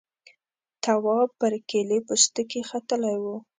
تواب 0.83 1.29
پر 1.39 1.53
کيلې 1.69 1.99
پوستکي 2.07 2.61
ختلی 2.69 3.15
و. 3.21 3.25